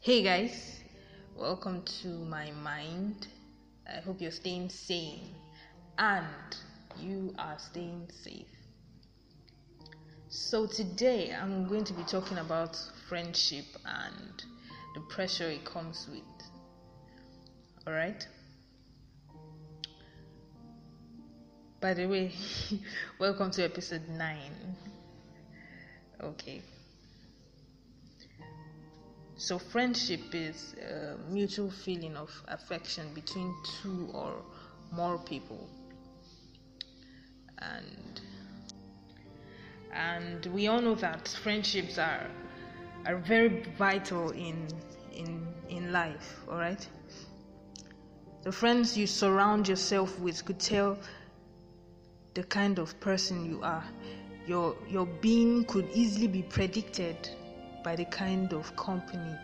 Hey 0.00 0.22
guys, 0.22 0.78
welcome 1.36 1.82
to 2.02 2.06
my 2.06 2.52
mind. 2.52 3.26
I 3.84 3.98
hope 3.98 4.20
you're 4.20 4.30
staying 4.30 4.68
sane 4.68 5.34
and 5.98 6.24
you 7.00 7.34
are 7.36 7.58
staying 7.58 8.08
safe. 8.22 8.46
So, 10.28 10.66
today 10.66 11.34
I'm 11.34 11.66
going 11.66 11.82
to 11.82 11.92
be 11.92 12.04
talking 12.04 12.38
about 12.38 12.78
friendship 13.08 13.64
and 13.84 14.40
the 14.94 15.00
pressure 15.00 15.50
it 15.50 15.64
comes 15.64 16.08
with. 16.08 16.22
Alright? 17.84 18.24
By 21.80 21.94
the 21.94 22.06
way, 22.06 22.32
welcome 23.18 23.50
to 23.50 23.64
episode 23.64 24.08
9. 24.08 24.38
Okay. 26.22 26.62
So, 29.40 29.56
friendship 29.56 30.34
is 30.34 30.74
a 30.74 31.16
mutual 31.30 31.70
feeling 31.70 32.16
of 32.16 32.28
affection 32.48 33.14
between 33.14 33.54
two 33.80 34.10
or 34.12 34.42
more 34.90 35.16
people. 35.16 35.68
And 37.58 38.20
and 39.92 40.44
we 40.46 40.66
all 40.66 40.80
know 40.80 40.96
that 40.96 41.28
friendships 41.28 41.98
are 41.98 42.26
are 43.06 43.16
very 43.18 43.62
vital 43.78 44.30
in 44.30 44.66
in 45.12 45.46
in 45.68 45.92
life, 45.92 46.40
all 46.48 46.58
right? 46.58 46.84
The 48.42 48.50
friends 48.50 48.98
you 48.98 49.06
surround 49.06 49.68
yourself 49.68 50.18
with 50.18 50.44
could 50.44 50.58
tell 50.58 50.98
the 52.34 52.42
kind 52.42 52.80
of 52.80 52.98
person 52.98 53.48
you 53.48 53.62
are. 53.62 53.84
Your 54.48 54.74
your 54.88 55.06
being 55.06 55.64
could 55.64 55.88
easily 55.94 56.26
be 56.26 56.42
predicted 56.42 57.30
by 57.82 57.96
the 57.96 58.04
kind 58.06 58.52
of 58.52 58.74
company 58.76 59.36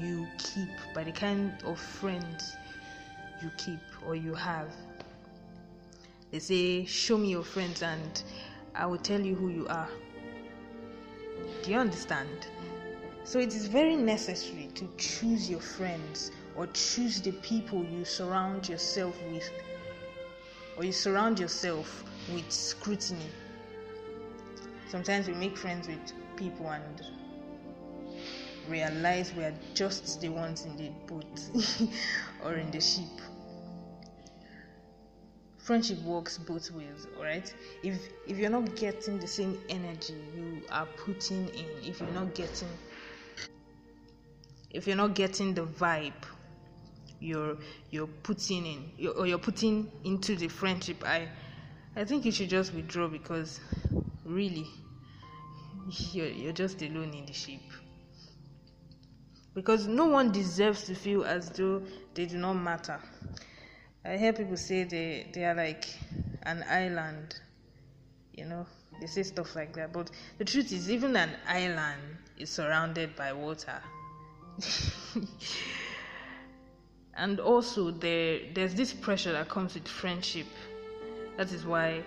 you 0.00 0.26
keep, 0.38 0.68
by 0.94 1.04
the 1.04 1.12
kind 1.12 1.52
of 1.64 1.78
friends 1.78 2.56
you 3.42 3.50
keep 3.56 3.80
or 4.06 4.14
you 4.14 4.34
have. 4.34 4.72
They 6.30 6.38
say, 6.38 6.84
Show 6.84 7.18
me 7.18 7.30
your 7.30 7.44
friends, 7.44 7.82
and 7.82 8.22
I 8.74 8.86
will 8.86 8.98
tell 8.98 9.20
you 9.20 9.34
who 9.34 9.48
you 9.48 9.66
are. 9.68 9.88
Do 11.62 11.70
you 11.70 11.78
understand? 11.78 12.48
So 13.24 13.38
it 13.38 13.54
is 13.54 13.66
very 13.66 13.96
necessary 13.96 14.68
to 14.74 14.88
choose 14.96 15.50
your 15.50 15.60
friends 15.60 16.30
or 16.56 16.66
choose 16.68 17.20
the 17.20 17.32
people 17.32 17.84
you 17.84 18.04
surround 18.04 18.68
yourself 18.68 19.16
with, 19.30 19.48
or 20.76 20.84
you 20.84 20.92
surround 20.92 21.38
yourself 21.38 22.04
with 22.32 22.50
scrutiny. 22.50 23.30
Sometimes 24.88 25.28
we 25.28 25.34
make 25.34 25.56
friends 25.56 25.86
with 25.86 26.12
people 26.36 26.68
and 26.70 27.02
realize 28.68 29.32
we 29.34 29.44
are 29.44 29.54
just 29.74 30.20
the 30.20 30.28
ones 30.28 30.64
in 30.64 30.76
the 30.76 30.90
boat 31.06 31.40
or 32.44 32.54
in 32.54 32.70
the 32.70 32.80
ship. 32.80 33.04
Friendship 35.58 36.00
works 36.02 36.38
both 36.38 36.70
ways, 36.70 37.06
alright? 37.16 37.52
If 37.82 37.98
if 38.26 38.38
you're 38.38 38.50
not 38.50 38.74
getting 38.76 39.18
the 39.18 39.26
same 39.26 39.58
energy 39.68 40.14
you 40.34 40.62
are 40.70 40.86
putting 40.96 41.48
in, 41.48 41.66
if 41.82 42.00
you're 42.00 42.10
not 42.10 42.34
getting 42.34 42.68
if 44.70 44.86
you're 44.86 44.96
not 44.96 45.14
getting 45.14 45.54
the 45.54 45.66
vibe 45.66 46.12
you're 47.20 47.56
you're 47.90 48.06
putting 48.06 48.64
in 48.64 48.90
you're, 48.96 49.12
or 49.14 49.26
you're 49.26 49.38
putting 49.38 49.90
into 50.04 50.36
the 50.36 50.48
friendship, 50.48 51.04
I 51.04 51.28
I 51.96 52.04
think 52.04 52.24
you 52.24 52.32
should 52.32 52.48
just 52.48 52.72
withdraw 52.74 53.08
because 53.08 53.60
really 54.24 54.66
you're, 56.12 56.28
you're 56.28 56.52
just 56.52 56.80
alone 56.82 57.12
in 57.14 57.26
the 57.26 57.32
ship 57.32 57.60
because 59.58 59.88
no 59.88 60.06
one 60.06 60.30
deserves 60.30 60.84
to 60.84 60.94
feel 60.94 61.24
as 61.24 61.50
though 61.50 61.82
they 62.14 62.26
do 62.26 62.38
not 62.38 62.52
matter. 62.52 63.00
I 64.04 64.16
hear 64.16 64.32
people 64.32 64.56
say 64.56 64.84
they, 64.84 65.26
they 65.34 65.44
are 65.44 65.54
like 65.56 65.84
an 66.44 66.64
island, 66.70 67.34
you 68.32 68.44
know, 68.44 68.66
they 69.00 69.08
say 69.08 69.24
stuff 69.24 69.56
like 69.56 69.74
that. 69.74 69.92
But 69.92 70.12
the 70.38 70.44
truth 70.44 70.72
is, 70.72 70.88
even 70.88 71.16
an 71.16 71.30
island 71.48 72.00
is 72.38 72.50
surrounded 72.50 73.16
by 73.16 73.32
water. 73.32 73.82
and 77.16 77.40
also, 77.40 77.90
there 77.90 78.38
there's 78.54 78.76
this 78.76 78.92
pressure 78.92 79.32
that 79.32 79.48
comes 79.48 79.74
with 79.74 79.88
friendship. 79.88 80.46
That 81.36 81.50
is 81.50 81.66
why. 81.66 82.04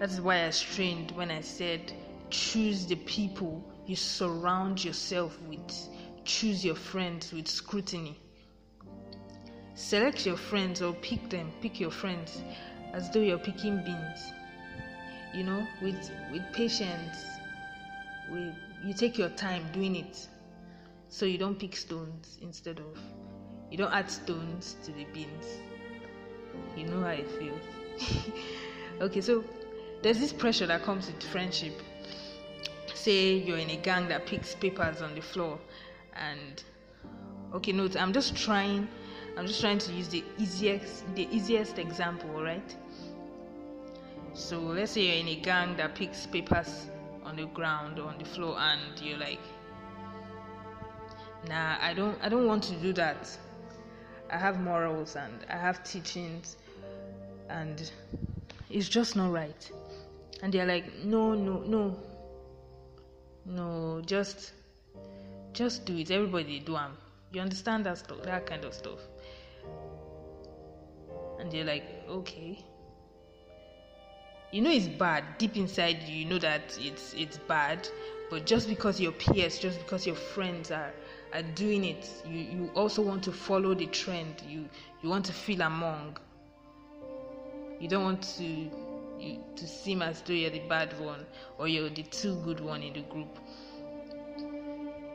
That 0.00 0.08
is 0.08 0.22
why 0.22 0.46
I 0.46 0.50
strained 0.50 1.10
when 1.10 1.30
I 1.30 1.42
said, 1.42 1.92
choose 2.30 2.86
the 2.86 2.96
people 2.96 3.62
you 3.86 3.96
surround 3.96 4.84
yourself 4.84 5.38
with. 5.48 5.88
Choose 6.24 6.64
your 6.64 6.74
friends 6.74 7.32
with 7.32 7.46
scrutiny. 7.46 8.18
Select 9.74 10.24
your 10.24 10.36
friends 10.36 10.80
or 10.80 10.94
pick 10.94 11.28
them, 11.28 11.52
pick 11.60 11.80
your 11.80 11.90
friends 11.90 12.42
as 12.92 13.10
though 13.10 13.20
you're 13.20 13.38
picking 13.38 13.82
beans. 13.84 14.32
You 15.34 15.44
know, 15.44 15.66
with 15.82 16.10
with 16.32 16.42
patience. 16.52 17.24
With 18.30 18.54
you 18.84 18.94
take 18.94 19.18
your 19.18 19.30
time 19.30 19.64
doing 19.72 19.96
it. 19.96 20.28
So 21.08 21.26
you 21.26 21.38
don't 21.38 21.58
pick 21.58 21.76
stones 21.76 22.38
instead 22.40 22.78
of 22.78 22.98
you 23.70 23.76
don't 23.76 23.92
add 23.92 24.10
stones 24.10 24.76
to 24.84 24.92
the 24.92 25.04
beans. 25.12 25.46
You 26.76 26.86
know 26.86 27.00
how 27.00 27.08
it 27.08 27.28
feels. 27.30 28.32
okay, 29.00 29.20
so 29.20 29.44
there's 30.02 30.20
this 30.20 30.32
pressure 30.32 30.66
that 30.66 30.84
comes 30.84 31.06
with 31.06 31.22
friendship 31.24 31.72
say 32.96 33.34
you're 33.34 33.58
in 33.58 33.70
a 33.70 33.76
gang 33.76 34.08
that 34.08 34.26
picks 34.26 34.54
papers 34.54 35.02
on 35.02 35.14
the 35.14 35.20
floor 35.20 35.58
and 36.14 36.62
okay 37.52 37.72
note 37.72 37.96
i'm 37.96 38.12
just 38.12 38.36
trying 38.36 38.88
i'm 39.36 39.46
just 39.46 39.60
trying 39.60 39.78
to 39.78 39.92
use 39.92 40.08
the 40.08 40.24
easiest 40.38 41.04
the 41.14 41.28
easiest 41.30 41.78
example 41.78 42.42
right 42.42 42.76
so 44.32 44.58
let's 44.58 44.92
say 44.92 45.02
you're 45.02 45.16
in 45.16 45.28
a 45.28 45.40
gang 45.40 45.76
that 45.76 45.94
picks 45.94 46.26
papers 46.26 46.86
on 47.24 47.36
the 47.36 47.46
ground 47.46 47.98
or 47.98 48.08
on 48.08 48.18
the 48.18 48.24
floor 48.24 48.56
and 48.58 49.00
you're 49.00 49.18
like 49.18 49.40
nah 51.48 51.76
i 51.80 51.92
don't 51.94 52.18
i 52.22 52.28
don't 52.28 52.46
want 52.46 52.62
to 52.62 52.74
do 52.76 52.92
that. 52.92 53.36
I 54.30 54.38
have 54.38 54.60
morals 54.60 55.16
and 55.16 55.44
i 55.48 55.56
have 55.56 55.84
teachings 55.84 56.56
and 57.48 57.90
it's 58.70 58.88
just 58.88 59.16
not 59.16 59.30
right. 59.30 59.70
And 60.42 60.52
they're 60.52 60.66
like 60.66 60.92
no 61.04 61.34
no 61.34 61.62
no 61.66 61.96
no, 63.46 64.00
just 64.04 64.52
just 65.52 65.84
do 65.84 65.96
it. 65.96 66.10
Everybody 66.10 66.60
do 66.60 66.72
them. 66.72 66.96
You 67.32 67.40
understand 67.40 67.86
that 67.86 67.98
stuff, 67.98 68.22
that 68.22 68.46
kind 68.46 68.64
of 68.64 68.74
stuff. 68.74 69.00
And 71.38 71.52
you're 71.52 71.64
like, 71.64 71.84
okay. 72.08 72.64
You 74.52 74.62
know 74.62 74.70
it's 74.70 74.86
bad. 74.86 75.24
Deep 75.38 75.56
inside 75.56 76.02
you, 76.04 76.16
you 76.16 76.24
know 76.26 76.38
that 76.38 76.78
it's 76.80 77.12
it's 77.14 77.38
bad. 77.38 77.88
But 78.30 78.46
just 78.46 78.68
because 78.68 79.00
your 79.00 79.12
peers, 79.12 79.58
just 79.58 79.78
because 79.78 80.06
your 80.06 80.16
friends 80.16 80.70
are 80.70 80.92
are 81.32 81.42
doing 81.42 81.84
it, 81.84 82.08
you, 82.26 82.38
you 82.38 82.70
also 82.74 83.02
want 83.02 83.24
to 83.24 83.32
follow 83.32 83.74
the 83.74 83.86
trend. 83.86 84.42
You 84.48 84.68
you 85.02 85.08
want 85.08 85.24
to 85.26 85.32
feel 85.32 85.60
among. 85.62 86.16
You 87.80 87.88
don't 87.88 88.04
want 88.04 88.22
to 88.38 88.70
you 89.18 89.42
to 89.56 89.66
seem 89.66 90.02
as 90.02 90.20
though 90.22 90.32
you're 90.32 90.50
the 90.50 90.66
bad 90.68 90.98
one 91.00 91.26
or 91.58 91.68
you're 91.68 91.90
the 91.90 92.02
too 92.02 92.36
good 92.44 92.60
one 92.60 92.82
in 92.82 92.92
the 92.92 93.02
group. 93.02 93.38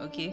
Okay? 0.00 0.30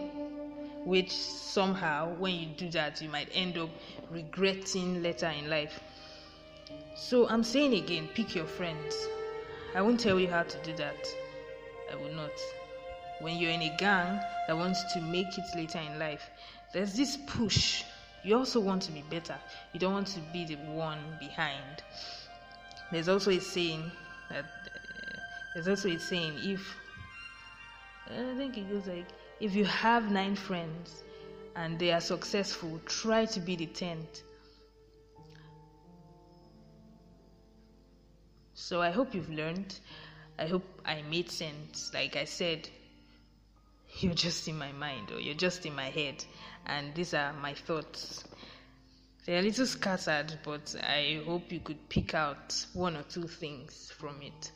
Which 0.85 1.11
somehow, 1.11 2.15
when 2.15 2.35
you 2.35 2.47
do 2.47 2.69
that, 2.71 3.01
you 3.01 3.09
might 3.09 3.29
end 3.33 3.57
up 3.57 3.69
regretting 4.09 5.03
later 5.03 5.27
in 5.27 5.49
life. 5.49 5.79
So 6.95 7.27
I'm 7.27 7.43
saying 7.43 7.73
again, 7.73 8.09
pick 8.13 8.35
your 8.35 8.45
friends. 8.45 8.95
I 9.75 9.81
won't 9.81 9.99
tell 9.99 10.19
you 10.19 10.27
how 10.27 10.43
to 10.43 10.57
do 10.63 10.75
that. 10.77 11.07
I 11.91 11.95
will 11.95 12.13
not. 12.13 12.31
When 13.21 13.37
you're 13.37 13.51
in 13.51 13.61
a 13.61 13.75
gang 13.77 14.19
that 14.47 14.55
wants 14.55 14.81
to 14.93 15.01
make 15.01 15.37
it 15.37 15.45
later 15.55 15.79
in 15.79 15.99
life, 15.99 16.29
there's 16.73 16.93
this 16.93 17.17
push. 17.27 17.83
You 18.23 18.37
also 18.37 18.59
want 18.59 18.81
to 18.83 18.91
be 18.91 19.03
better. 19.09 19.35
You 19.73 19.79
don't 19.79 19.93
want 19.93 20.07
to 20.07 20.19
be 20.33 20.45
the 20.45 20.55
one 20.55 20.99
behind. 21.19 21.83
There's 22.91 23.07
also 23.07 23.31
a 23.31 23.39
saying 23.39 23.91
that 24.29 24.45
uh, 24.45 25.19
there's 25.53 25.67
also 25.67 25.89
a 25.89 25.99
saying 25.99 26.33
if 26.43 26.75
I 28.07 28.35
think 28.35 28.57
it 28.57 28.69
goes 28.69 28.87
like 28.87 29.07
if 29.39 29.55
you 29.55 29.65
have 29.65 30.11
nine 30.11 30.35
friends 30.35 31.03
and 31.55 31.77
they 31.77 31.91
are 31.91 32.01
successful, 32.01 32.79
try 32.85 33.25
to 33.25 33.39
be 33.39 33.55
the 33.55 33.67
tenth. 33.67 34.23
So 38.53 38.81
I 38.81 38.91
hope 38.91 39.13
you've 39.13 39.29
learned. 39.29 39.79
I 40.37 40.47
hope 40.47 40.63
I 40.85 41.01
made 41.03 41.29
sense. 41.29 41.91
Like 41.93 42.15
I 42.15 42.25
said, 42.25 42.69
you're 43.99 44.13
just 44.13 44.47
in 44.47 44.57
my 44.57 44.71
mind 44.71 45.11
or 45.11 45.19
you're 45.19 45.35
just 45.35 45.65
in 45.65 45.75
my 45.75 45.89
head, 45.89 46.23
and 46.65 46.93
these 46.95 47.13
are 47.13 47.33
my 47.33 47.53
thoughts. 47.53 48.23
They're 49.29 49.41
a 49.41 49.43
little 49.43 49.67
scattered, 49.67 50.39
but 50.43 50.75
I 50.81 51.21
hope 51.23 51.51
you 51.51 51.59
could 51.59 51.87
pick 51.87 52.15
out 52.15 52.65
one 52.73 52.97
or 52.97 53.03
two 53.03 53.27
things 53.27 53.93
from 53.95 54.23
it. 54.23 54.51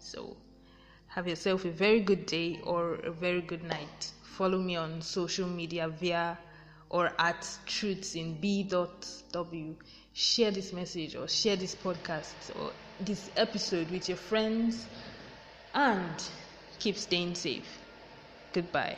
So, 0.00 0.36
have 1.06 1.28
yourself 1.28 1.64
a 1.64 1.70
very 1.70 2.00
good 2.00 2.26
day 2.26 2.58
or 2.64 2.94
a 2.96 3.12
very 3.12 3.40
good 3.40 3.62
night 3.62 4.10
follow 4.24 4.58
me 4.58 4.74
on 4.74 5.00
social 5.00 5.46
media 5.46 5.86
via 5.88 6.36
or 6.88 7.12
at 7.20 7.48
truths 7.66 8.16
in 8.16 8.40
b.w. 8.40 9.76
Share 10.12 10.50
this 10.50 10.72
message 10.72 11.14
or 11.14 11.28
share 11.28 11.54
this 11.54 11.76
podcast 11.76 12.50
or 12.58 12.72
this 12.98 13.30
episode 13.36 13.92
with 13.92 14.08
your 14.08 14.18
friends 14.18 14.88
and 15.72 16.20
keep 16.80 16.96
staying 16.96 17.36
safe. 17.36 17.78
Goodbye. 18.52 18.96